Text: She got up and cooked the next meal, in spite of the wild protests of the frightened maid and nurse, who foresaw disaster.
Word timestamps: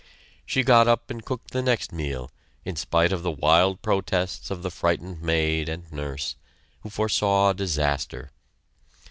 She 0.47 0.63
got 0.63 0.87
up 0.87 1.11
and 1.11 1.23
cooked 1.23 1.51
the 1.51 1.61
next 1.61 1.91
meal, 1.91 2.31
in 2.65 2.75
spite 2.75 3.13
of 3.13 3.21
the 3.21 3.29
wild 3.29 3.83
protests 3.83 4.49
of 4.49 4.63
the 4.63 4.71
frightened 4.71 5.21
maid 5.21 5.69
and 5.69 5.91
nurse, 5.91 6.35
who 6.79 6.89
foresaw 6.89 7.53
disaster. 7.53 8.31